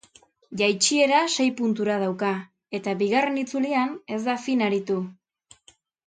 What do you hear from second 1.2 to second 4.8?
sei puntura dauka eta bigarren itzulian ez da fin